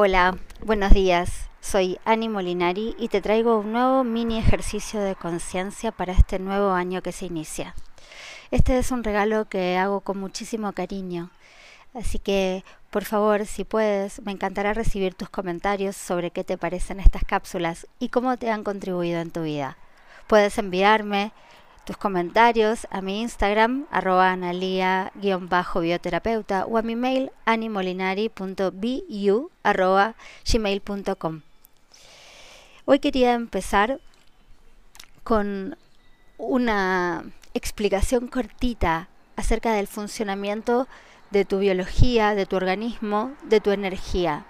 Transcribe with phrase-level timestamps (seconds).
[0.00, 1.50] Hola, buenos días.
[1.60, 6.70] Soy Ani Molinari y te traigo un nuevo mini ejercicio de conciencia para este nuevo
[6.70, 7.74] año que se inicia.
[8.52, 11.32] Este es un regalo que hago con muchísimo cariño,
[11.94, 17.00] así que por favor, si puedes, me encantará recibir tus comentarios sobre qué te parecen
[17.00, 19.78] estas cápsulas y cómo te han contribuido en tu vida.
[20.28, 21.32] Puedes enviarme
[21.88, 31.40] tus comentarios a mi Instagram, arroba analia-bioterapeuta o a mi mail animolinari.bu arroba gmail.com.
[32.84, 34.02] Hoy quería empezar
[35.24, 35.78] con
[36.36, 40.86] una explicación cortita acerca del funcionamiento
[41.30, 44.44] de tu biología, de tu organismo, de tu energía.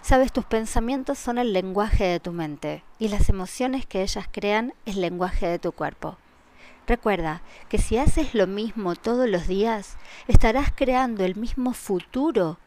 [0.00, 4.74] Sabes, tus pensamientos son el lenguaje de tu mente y las emociones que ellas crean
[4.84, 6.18] el lenguaje de tu cuerpo.
[6.86, 9.96] Recuerda que si haces lo mismo todos los días,
[10.26, 12.58] estarás creando el mismo futuro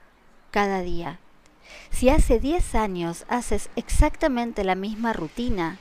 [0.51, 1.19] cada día.
[1.89, 5.79] Si hace 10 años haces exactamente la misma rutina,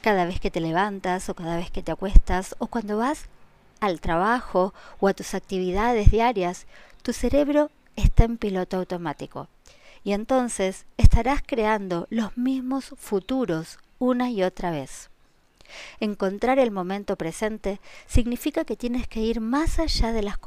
[0.00, 3.26] cada vez que te levantas o cada vez que te acuestas o cuando vas
[3.80, 6.66] al trabajo o a tus actividades diarias,
[7.02, 9.48] tu cerebro está en piloto automático.
[10.02, 15.10] Y entonces estarás creando los mismos futuros una y otra vez.
[16.00, 20.38] Encontrar el momento presente significa que tienes que ir más allá de las,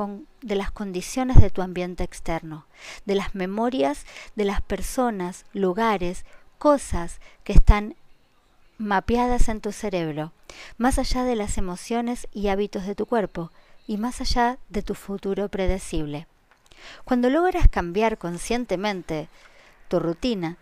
[0.42, 2.66] de las condiciones de tu ambiente externo,
[3.06, 6.26] de las memorias de las personas, lugares,
[6.58, 7.96] cosas que están
[8.78, 10.34] mapeadas en tu cerebro,
[10.78, 13.52] más allá de las emociones y hábitos de tu cuerpo
[13.88, 16.28] y más allá de tu futuro predecible.
[17.06, 19.30] Cuando logras cambiar conscientemente
[19.88, 20.58] tu rutina,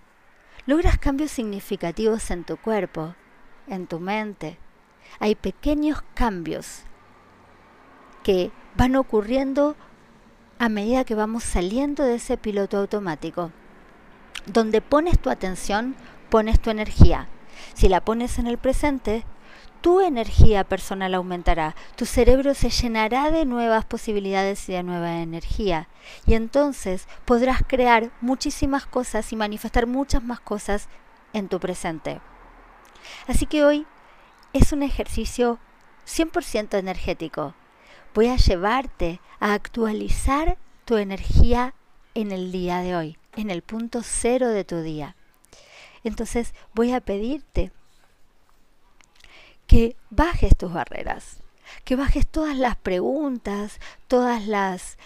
[0.65, 3.15] logras cambios significativos en tu cuerpo,
[3.67, 4.57] en tu mente.
[5.19, 6.83] Hay pequeños cambios
[8.23, 9.75] que van ocurriendo
[10.57, 13.51] a medida que vamos saliendo de ese piloto automático.
[14.45, 15.95] Donde pones tu atención,
[16.29, 17.27] pones tu energía.
[17.73, 19.25] Si la pones en el presente,
[19.81, 25.89] tu energía personal aumentará, tu cerebro se llenará de nuevas posibilidades y de nueva energía.
[26.25, 30.89] Y entonces podrás crear muchísimas cosas y manifestar muchas más cosas
[31.33, 32.19] en tu presente.
[33.27, 33.85] Así que hoy
[34.53, 35.59] es un ejercicio
[36.05, 37.55] 100% energético.
[38.13, 41.73] Voy a llevarte a actualizar tu energía
[42.13, 45.15] en el día de hoy, en el punto cero de tu día.
[46.03, 47.71] Entonces voy a pedirte
[49.67, 51.41] que bajes tus barreras,
[51.83, 54.97] que bajes todas las preguntas, todas las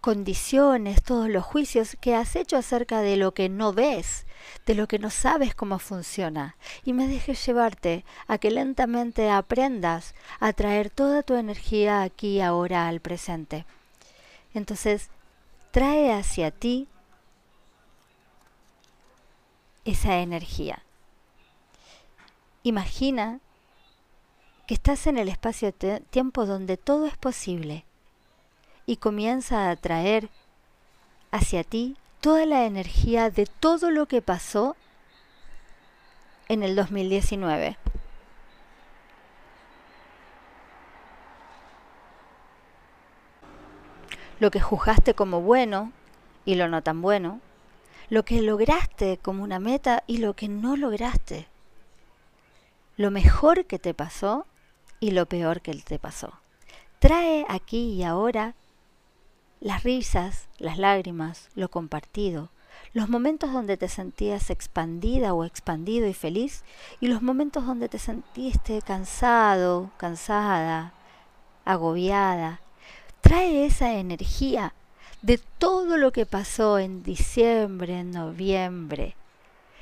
[0.00, 4.25] condiciones, todos los juicios que has hecho acerca de lo que no ves,
[4.66, 10.14] de lo que no sabes cómo funciona, y me dejes llevarte a que lentamente aprendas
[10.40, 13.64] a traer toda tu energía aquí ahora al presente.
[14.54, 15.10] Entonces,
[15.70, 16.88] trae hacia ti
[19.84, 20.82] esa energía.
[22.62, 23.40] Imagina
[24.66, 27.84] que estás en el espacio-tiempo donde todo es posible
[28.84, 30.28] y comienza a atraer
[31.30, 34.74] hacia ti toda la energía de todo lo que pasó
[36.48, 37.76] en el 2019.
[44.40, 45.92] Lo que juzgaste como bueno
[46.44, 47.40] y lo no tan bueno,
[48.08, 51.46] lo que lograste como una meta y lo que no lograste,
[52.96, 54.48] lo mejor que te pasó
[54.98, 56.32] y lo peor que te pasó.
[56.98, 58.56] Trae aquí y ahora
[59.60, 62.50] las risas, las lágrimas, lo compartido,
[62.92, 66.64] los momentos donde te sentías expandida o expandido y feliz
[67.00, 70.92] y los momentos donde te sentiste cansado, cansada,
[71.64, 72.60] agobiada.
[73.20, 74.72] Trae esa energía
[75.22, 79.16] de todo lo que pasó en diciembre, en noviembre,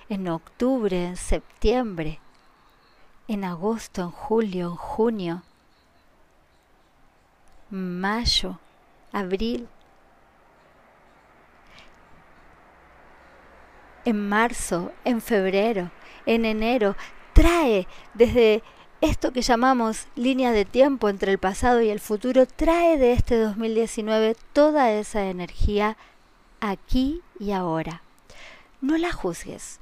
[0.09, 2.21] en octubre, en septiembre,
[3.29, 5.43] en agosto, en julio, en junio,
[7.71, 8.59] mayo,
[9.13, 9.69] abril,
[14.05, 15.91] en marzo, en febrero,
[16.27, 16.97] en enero,
[17.33, 18.63] trae desde
[19.01, 23.37] esto que llamamos línea de tiempo entre el pasado y el futuro, trae de este
[23.37, 25.97] 2019 toda esa energía
[26.61, 28.03] aquí y ahora.
[28.81, 29.81] No la juzgues.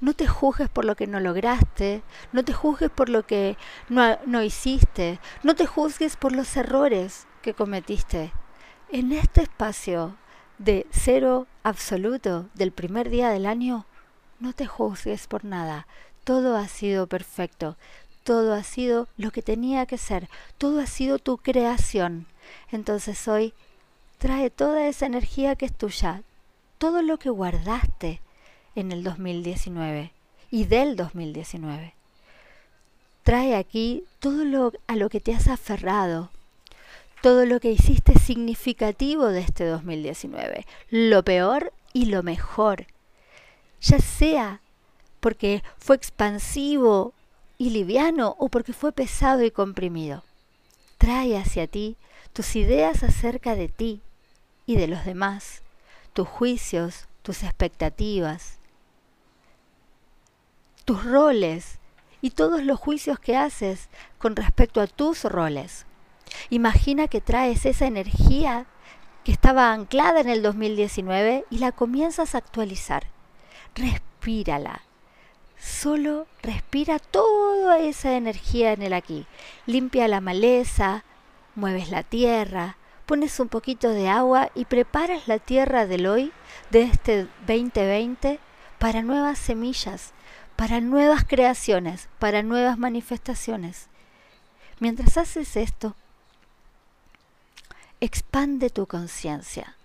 [0.00, 2.02] No te juzgues por lo que no lograste,
[2.32, 3.56] no te juzgues por lo que
[3.88, 8.32] no, no hiciste, no te juzgues por los errores que cometiste
[8.90, 10.16] en este espacio
[10.58, 13.86] de cero absoluto del primer día del año,
[14.40, 15.86] no te juzgues por nada.
[16.24, 17.76] Todo ha sido perfecto.
[18.24, 20.28] Todo ha sido lo que tenía que ser.
[20.58, 22.26] Todo ha sido tu creación.
[22.70, 23.54] Entonces hoy
[24.18, 26.22] trae toda esa energía que es tuya.
[26.78, 28.20] todo lo que guardaste
[28.74, 30.12] en el 2019
[30.50, 31.94] y del 2019.
[33.22, 36.30] Trae aquí todo lo a lo que te has aferrado,
[37.22, 42.86] todo lo que hiciste significativo de este 2019, lo peor y lo mejor,
[43.80, 44.60] ya sea
[45.20, 47.14] porque fue expansivo
[47.58, 50.22] y liviano o porque fue pesado y comprimido.
[50.98, 51.96] Trae hacia ti
[52.32, 54.02] tus ideas acerca de ti
[54.66, 55.62] y de los demás,
[56.12, 58.58] tus juicios, tus expectativas,
[60.84, 61.78] tus roles
[62.20, 63.88] y todos los juicios que haces
[64.18, 65.86] con respecto a tus roles.
[66.50, 68.66] Imagina que traes esa energía
[69.24, 73.08] que estaba anclada en el 2019 y la comienzas a actualizar.
[73.74, 74.82] Respírala.
[75.58, 79.26] Solo respira toda esa energía en el aquí.
[79.66, 81.04] Limpia la maleza,
[81.54, 86.32] mueves la tierra, pones un poquito de agua y preparas la tierra del hoy,
[86.70, 88.38] de este 2020,
[88.78, 90.12] para nuevas semillas,
[90.56, 93.88] para nuevas creaciones, para nuevas manifestaciones.
[94.78, 95.96] Mientras haces esto,
[98.00, 99.76] expande tu conciencia.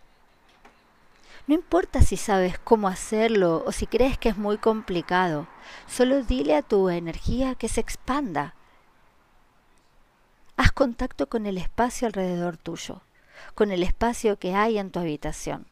[1.47, 5.47] No importa si sabes cómo hacerlo o si crees que es muy complicado,
[5.87, 8.53] solo dile a tu energía que se expanda.
[10.57, 13.01] Haz contacto con el espacio alrededor tuyo,
[13.55, 15.65] con el espacio que hay en tu habitación,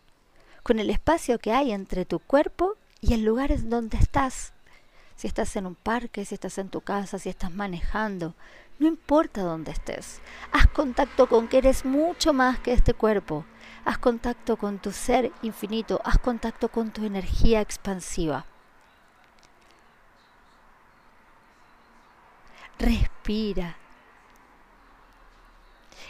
[0.63, 4.53] con el espacio que hay entre tu cuerpo y el lugar en donde estás.
[5.15, 8.33] Si estás en un parque, si estás en tu casa, si estás manejando,
[8.79, 10.21] no importa dónde estés,
[10.51, 13.45] haz contacto con que eres mucho más que este cuerpo.
[13.85, 18.45] Haz contacto con tu ser infinito, haz contacto con tu energía expansiva.
[22.77, 23.77] Respira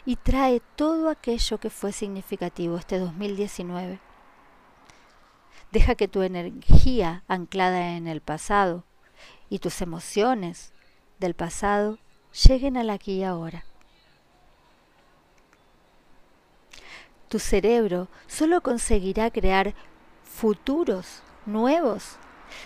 [0.05, 3.99] y trae todo aquello que fue significativo este 2019.
[5.71, 8.83] Deja que tu energía anclada en el pasado
[9.49, 10.73] y tus emociones
[11.19, 11.97] del pasado
[12.33, 13.65] lleguen al aquí y ahora.
[17.27, 19.75] Tu cerebro solo conseguirá crear
[20.23, 22.17] futuros nuevos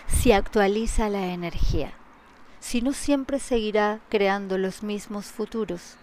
[0.06, 1.92] si actualiza la energía.
[2.60, 5.96] Si no siempre seguirá creando los mismos futuros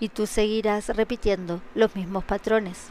[0.00, 2.88] y tú seguirás repitiendo los mismos patrones.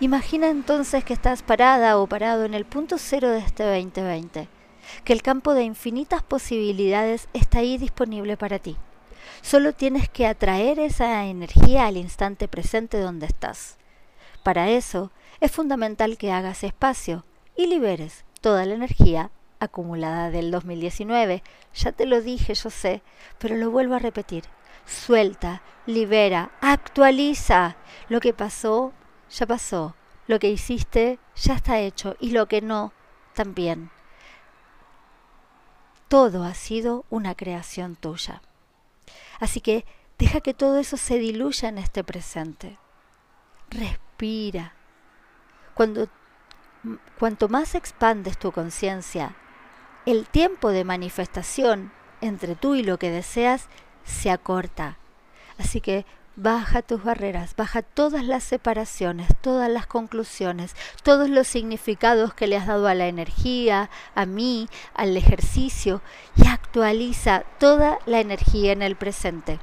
[0.00, 4.59] Imagina entonces que estás parada o parado en el punto cero de este 2020
[5.04, 8.76] que el campo de infinitas posibilidades está ahí disponible para ti.
[9.42, 13.78] Solo tienes que atraer esa energía al instante presente donde estás.
[14.42, 15.10] Para eso
[15.40, 17.24] es fundamental que hagas espacio
[17.56, 21.42] y liberes toda la energía acumulada del 2019.
[21.74, 23.02] Ya te lo dije, yo sé,
[23.38, 24.44] pero lo vuelvo a repetir.
[24.86, 27.76] Suelta, libera, actualiza.
[28.08, 28.92] Lo que pasó,
[29.30, 29.94] ya pasó.
[30.26, 32.16] Lo que hiciste, ya está hecho.
[32.20, 32.92] Y lo que no,
[33.34, 33.90] también
[36.10, 38.42] todo ha sido una creación tuya.
[39.38, 39.86] Así que
[40.18, 42.78] deja que todo eso se diluya en este presente.
[43.70, 44.74] Respira.
[45.72, 46.08] Cuando,
[47.16, 49.36] cuanto más expandes tu conciencia,
[50.04, 53.68] el tiempo de manifestación entre tú y lo que deseas
[54.02, 54.98] se acorta.
[55.58, 56.06] Así que
[56.42, 62.56] Baja tus barreras, baja todas las separaciones, todas las conclusiones, todos los significados que le
[62.56, 66.00] has dado a la energía, a mí, al ejercicio
[66.36, 69.60] y actualiza toda la energía en el presente.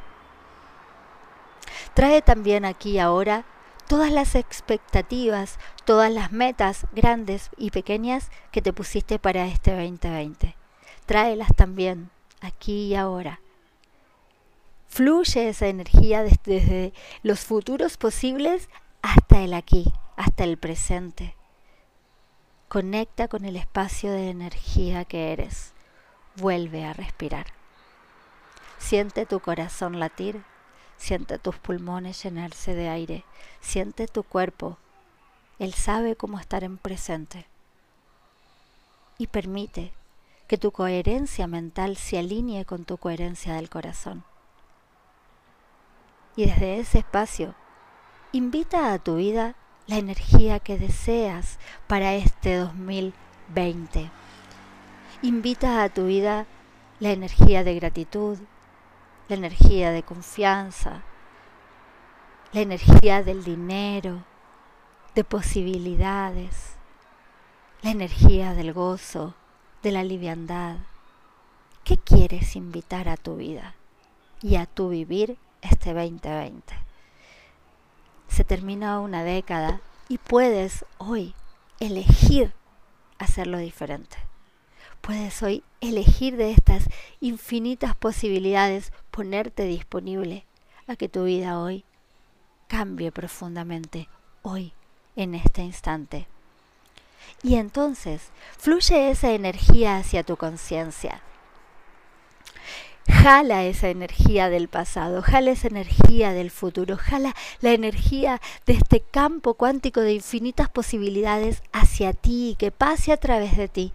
[1.95, 3.43] Trae también aquí ahora
[3.87, 10.55] todas las expectativas, todas las metas grandes y pequeñas que te pusiste para este 2020.
[11.07, 13.39] Tráelas también aquí y ahora.
[14.97, 18.67] Fluye esa energía desde, los futuros posibles
[19.03, 21.35] hasta el aquí, hasta el presente.
[22.67, 25.73] Conecta con el espacio de energía que eres.
[26.37, 27.45] Vuelve a respirar.
[28.79, 30.43] Siente tu corazón latir,
[30.97, 33.23] siente tus pulmones llenarse de aire,
[33.61, 34.79] siente tu cuerpo.
[35.59, 37.45] Él sabe cómo estar en presente.
[39.19, 39.93] Y permite
[40.47, 44.23] que tu coherencia mental se alinee con tu coherencia del corazón.
[46.37, 47.55] Y desde ese espacio,
[48.31, 49.55] invita a tu vida
[49.87, 54.11] la energía que deseas para este 2020.
[55.23, 56.45] Invita a tu vida
[56.99, 58.37] la energía de gratitud,
[59.29, 61.01] la energía de confianza,
[62.53, 64.23] la energía del dinero,
[65.15, 66.75] de posibilidades,
[67.81, 69.33] la energía del gozo,
[69.81, 70.77] de la liviandad.
[71.83, 73.73] ¿Qué quieres invitar a tu vida
[74.43, 76.73] y a tu vivir este 2020.
[78.27, 81.33] Se termina una década y puedes hoy
[81.79, 82.53] elegir
[83.19, 84.17] hacerlo diferente.
[85.01, 86.89] Puedes hoy elegir de estas
[87.21, 90.45] infinitas posibilidades ponerte disponible
[90.87, 91.85] a que tu vida hoy
[92.67, 94.09] cambie profundamente,
[94.41, 94.73] hoy,
[95.15, 96.27] en este instante.
[97.43, 101.21] Y entonces fluye esa energía hacia tu conciencia.
[103.07, 108.99] Jala esa energía del pasado, jala esa energía del futuro, jala la energía de este
[108.99, 113.93] campo cuántico de infinitas posibilidades hacia ti, que pase a través de ti.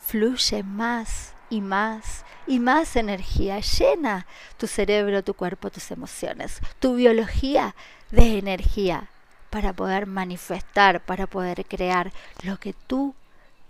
[0.00, 6.96] Fluye más y más y más energía, llena tu cerebro, tu cuerpo, tus emociones, tu
[6.96, 7.76] biología
[8.10, 9.10] de energía
[9.50, 13.14] para poder manifestar, para poder crear lo que tú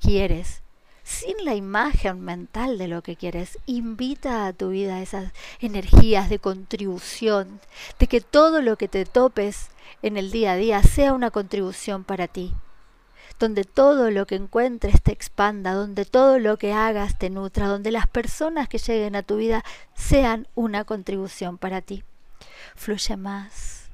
[0.00, 0.62] quieres
[1.10, 3.58] sin la imagen mental de lo que quieres.
[3.66, 7.60] Invita a tu vida esas energías de contribución,
[7.98, 9.70] de que todo lo que te topes
[10.02, 12.54] en el día a día sea una contribución para ti,
[13.40, 17.90] donde todo lo que encuentres te expanda, donde todo lo que hagas te nutra, donde
[17.90, 19.64] las personas que lleguen a tu vida
[19.94, 22.04] sean una contribución para ti.
[22.76, 23.90] Fluye más,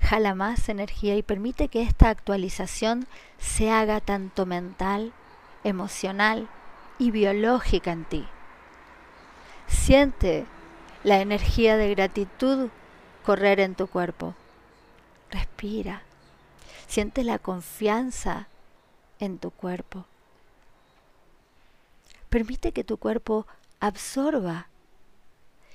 [0.00, 3.06] jala más energía y permite que esta actualización
[3.38, 5.14] se haga tanto mental,
[5.64, 6.48] emocional
[6.98, 8.26] y biológica en ti.
[9.66, 10.46] Siente
[11.04, 12.70] la energía de gratitud
[13.24, 14.34] correr en tu cuerpo.
[15.30, 16.02] Respira.
[16.86, 18.48] Siente la confianza
[19.18, 20.06] en tu cuerpo.
[22.28, 23.46] Permite que tu cuerpo
[23.80, 24.68] absorba,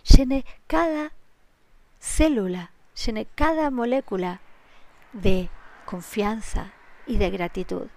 [0.04, 1.12] llene cada
[2.00, 4.40] célula llene cada molécula
[5.14, 5.50] de
[5.86, 6.72] confianza
[7.06, 7.88] y de gratitud.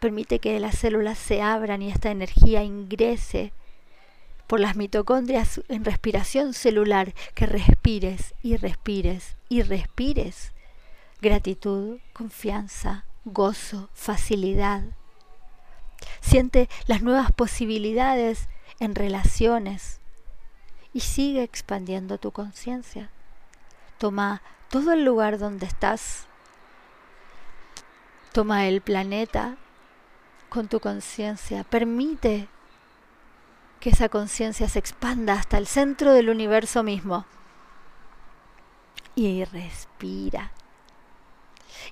[0.00, 3.52] Permite que las células se abran y esta energía ingrese
[4.46, 10.52] por las mitocondrias en respiración celular, que respires y respires y respires
[11.20, 14.82] gratitud, confianza, gozo, facilidad.
[16.20, 20.00] Siente las nuevas posibilidades en relaciones
[20.92, 23.10] y sigue expandiendo tu conciencia.
[23.98, 26.26] Toma todo el lugar donde estás.
[28.32, 29.56] Toma el planeta
[30.50, 31.64] con tu conciencia.
[31.64, 32.48] Permite
[33.80, 37.24] que esa conciencia se expanda hasta el centro del universo mismo.
[39.14, 40.52] Y respira.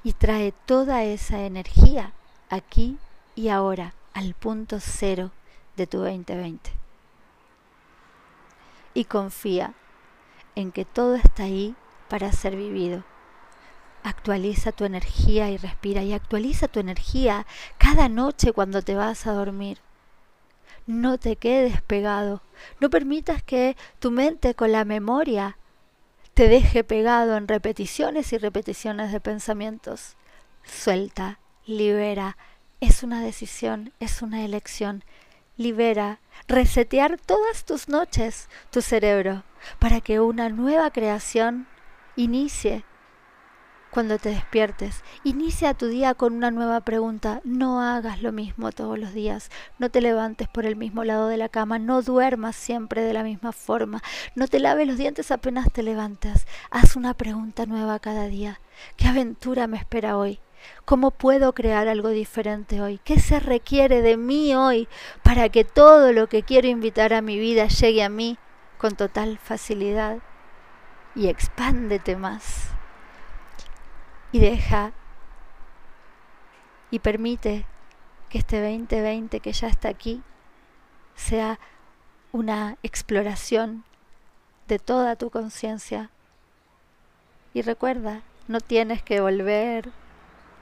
[0.02, 2.12] Y trae toda esa energía
[2.50, 2.98] aquí
[3.34, 5.30] y ahora al punto cero
[5.76, 6.70] de tu 2020.
[8.92, 9.72] Y confía
[10.54, 11.74] en que todo está ahí
[12.08, 13.04] para ser vivido.
[14.02, 17.46] Actualiza tu energía y respira y actualiza tu energía
[17.78, 19.78] cada noche cuando te vas a dormir.
[20.86, 22.42] No te quedes pegado.
[22.80, 25.58] No permitas que tu mente con la memoria
[26.34, 30.16] te deje pegado en repeticiones y repeticiones de pensamientos.
[30.64, 32.36] Suelta, libera.
[32.80, 35.04] Es una decisión, es una elección.
[35.56, 39.42] Libera, resetear todas tus noches tu cerebro
[39.80, 41.66] para que una nueva creación
[42.18, 42.84] Inicie
[43.90, 45.02] cuando te despiertes.
[45.24, 47.40] Inicia tu día con una nueva pregunta.
[47.44, 49.50] No hagas lo mismo todos los días.
[49.78, 51.78] No te levantes por el mismo lado de la cama.
[51.78, 54.02] No duermas siempre de la misma forma.
[54.34, 56.46] No te laves los dientes apenas te levantas.
[56.70, 58.60] Haz una pregunta nueva cada día.
[58.96, 60.40] ¿Qué aventura me espera hoy?
[60.84, 63.00] ¿Cómo puedo crear algo diferente hoy?
[63.04, 64.88] ¿Qué se requiere de mí hoy
[65.22, 68.38] para que todo lo que quiero invitar a mi vida llegue a mí
[68.78, 70.18] con total facilidad?
[71.18, 72.77] y expándete más.
[74.32, 74.92] Y deja
[76.90, 77.66] y permite
[78.28, 80.22] que este 2020 que ya está aquí
[81.14, 81.58] sea
[82.32, 83.84] una exploración
[84.68, 86.10] de toda tu conciencia.
[87.54, 89.90] Y recuerda, no tienes que volver.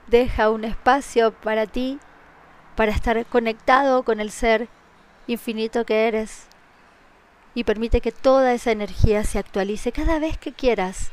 [0.07, 1.99] Deja un espacio para ti,
[2.77, 4.69] para estar conectado con el ser
[5.27, 6.47] infinito que eres
[7.55, 11.11] y permite que toda esa energía se actualice cada vez que quieras,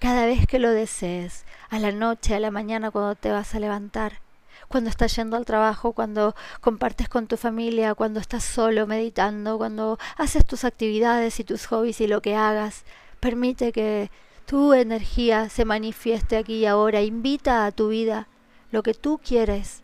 [0.00, 3.60] cada vez que lo desees, a la noche, a la mañana cuando te vas a
[3.60, 4.20] levantar,
[4.68, 9.98] cuando estás yendo al trabajo, cuando compartes con tu familia, cuando estás solo meditando, cuando
[10.16, 12.84] haces tus actividades y tus hobbies y lo que hagas.
[13.20, 14.10] Permite que
[14.46, 17.02] tu energía se manifieste aquí y ahora.
[17.02, 18.28] Invita a tu vida
[18.70, 19.82] lo que tú quieres,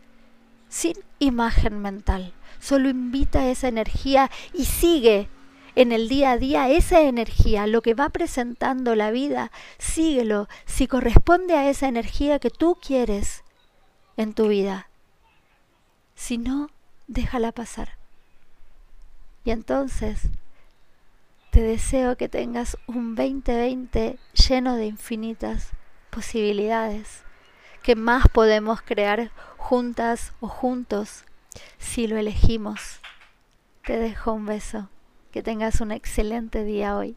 [0.68, 2.32] sin imagen mental.
[2.58, 5.28] Solo invita esa energía y sigue
[5.74, 10.86] en el día a día esa energía, lo que va presentando la vida, síguelo si
[10.86, 13.44] corresponde a esa energía que tú quieres
[14.16, 14.88] en tu vida.
[16.14, 16.70] Si no,
[17.06, 17.96] déjala pasar.
[19.44, 20.28] Y entonces
[21.50, 25.70] te deseo que tengas un 2020 lleno de infinitas
[26.10, 27.22] posibilidades,
[27.82, 31.24] que más podemos crear juntas o juntos
[31.78, 33.00] si lo elegimos.
[33.84, 34.88] Te dejo un beso.
[35.30, 37.14] Que tengas un excelente día hoy.